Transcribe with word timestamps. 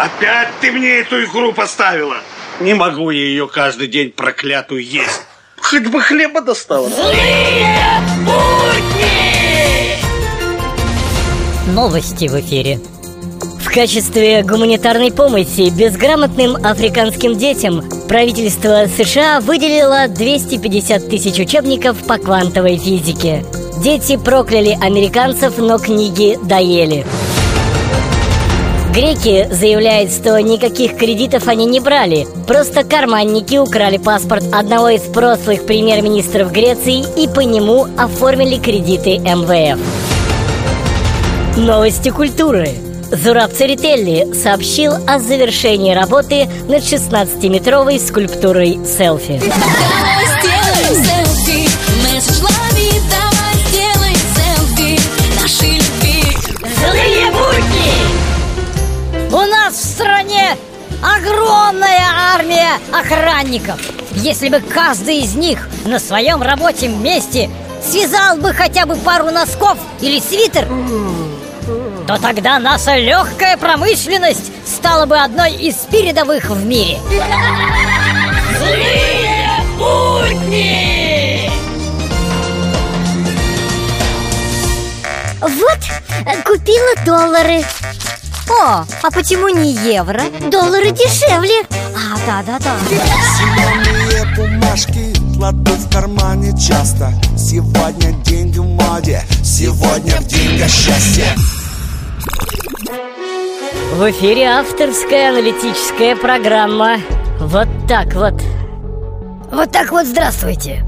Опять 0.00 0.48
ты 0.62 0.72
мне 0.72 1.00
эту 1.00 1.22
игру 1.24 1.52
поставила? 1.52 2.16
Не 2.58 2.72
могу 2.72 3.10
я 3.10 3.20
ее 3.20 3.46
каждый 3.46 3.86
день 3.86 4.10
проклятую 4.10 4.82
есть. 4.82 5.26
Хоть 5.60 5.88
бы 5.88 6.00
хлеба 6.00 6.40
достала. 6.40 6.88
Злые 6.88 7.76
будни! 8.24 9.98
Новости 11.74 12.28
в 12.28 12.40
эфире. 12.40 12.80
В 13.62 13.70
качестве 13.70 14.42
гуманитарной 14.42 15.12
помощи 15.12 15.68
безграмотным 15.68 16.56
африканским 16.64 17.36
детям 17.36 17.84
правительство 18.08 18.86
США 18.86 19.40
выделило 19.40 20.08
250 20.08 21.10
тысяч 21.10 21.38
учебников 21.38 21.98
по 22.06 22.16
квантовой 22.16 22.78
физике. 22.78 23.44
Дети 23.82 24.16
прокляли 24.16 24.78
американцев, 24.80 25.58
но 25.58 25.78
книги 25.78 26.38
доели. 26.42 27.04
Греки 28.92 29.46
заявляют, 29.52 30.10
что 30.10 30.36
никаких 30.42 30.96
кредитов 30.96 31.46
они 31.46 31.64
не 31.64 31.78
брали. 31.78 32.26
Просто 32.48 32.82
карманники 32.82 33.56
украли 33.56 33.98
паспорт 33.98 34.42
одного 34.52 34.88
из 34.88 35.02
прошлых 35.02 35.64
премьер-министров 35.64 36.50
Греции 36.50 37.04
И 37.16 37.28
по 37.28 37.38
нему 37.40 37.86
оформили 37.96 38.56
кредиты 38.56 39.18
МВФ. 39.18 39.78
Новости 41.56 42.08
культуры. 42.08 42.70
Зураб 43.12 43.52
Церетелли 43.52 44.34
сообщил 44.34 44.94
о 45.06 45.20
завершении 45.20 45.94
работы 45.94 46.48
над 46.68 46.82
16-метровой 46.82 48.00
скульптурой 48.00 48.80
селфи. 48.84 49.40
Огромная 61.02 62.06
армия 62.34 62.78
охранников. 62.92 63.80
Если 64.12 64.48
бы 64.48 64.60
каждый 64.60 65.18
из 65.18 65.34
них 65.34 65.68
на 65.84 65.98
своем 65.98 66.42
рабочем 66.42 67.02
месте 67.02 67.50
связал 67.82 68.36
бы 68.36 68.52
хотя 68.52 68.86
бы 68.86 68.96
пару 68.96 69.30
носков 69.30 69.78
или 70.00 70.20
свитер, 70.20 70.66
то 72.06 72.18
тогда 72.20 72.58
наша 72.58 72.96
легкая 72.96 73.56
промышленность 73.56 74.50
стала 74.66 75.06
бы 75.06 75.16
одной 75.16 75.54
из 75.54 75.76
передовых 75.90 76.50
в 76.50 76.64
мире. 76.64 76.98
Злые 78.58 79.50
будни! 79.78 81.50
Вот, 85.40 85.78
купила 86.44 86.94
доллары 87.06 87.64
О, 88.50 88.84
а 89.02 89.10
почему 89.12 89.48
не 89.48 89.72
евро? 89.94 90.22
Доллары 90.50 90.90
дешевле 90.90 91.62
А, 91.94 92.18
да-да-да. 92.26 92.76
Зеленые 93.38 94.36
бумажки 94.36 95.14
кладу 95.36 95.70
в 95.70 95.92
кармане 95.92 96.52
часто 96.58 97.12
Сегодня 97.38 98.12
деньги 98.24 98.58
в 98.58 98.64
моде, 98.64 99.22
сегодня 99.44 100.16
в 100.16 100.26
деньгах 100.26 100.68
счастье 100.68 101.26
В 103.94 104.10
эфире 104.10 104.46
авторская 104.48 105.30
аналитическая 105.30 106.16
программа. 106.16 106.96
Вот 107.38 107.68
так 107.86 108.14
вот. 108.14 108.34
Вот 109.52 109.70
так 109.70 109.92
вот 109.92 110.06
здравствуйте. 110.06 110.84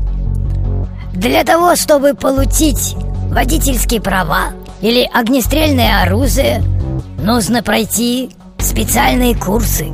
Для 1.13 1.45
того, 1.45 1.77
чтобы 1.77 2.15
получить 2.15 2.97
водительские 3.31 4.01
права 4.01 4.53
или 4.81 5.09
огнестрельное 5.13 6.03
оружие, 6.03 6.63
нужно 7.23 7.63
пройти 7.63 8.31
специальные 8.59 9.37
курсы, 9.37 9.89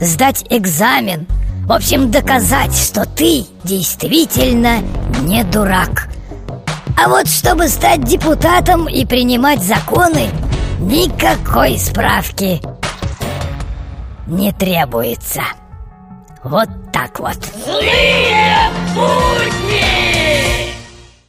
сдать 0.00 0.44
экзамен, 0.50 1.26
в 1.66 1.72
общем, 1.72 2.10
доказать, 2.10 2.74
что 2.76 3.06
ты 3.06 3.46
действительно 3.64 4.78
не 5.22 5.42
дурак. 5.44 6.08
А 7.02 7.08
вот 7.08 7.26
чтобы 7.26 7.68
стать 7.68 8.04
депутатом 8.04 8.86
и 8.86 9.04
принимать 9.04 9.62
законы, 9.62 10.28
никакой 10.78 11.78
справки 11.78 12.60
не 14.26 14.52
требуется. 14.52 15.42
Вот 16.42 16.68
так 16.92 17.18
вот. 17.18 17.38
Злые 17.64 18.70
будни! 18.94 20.13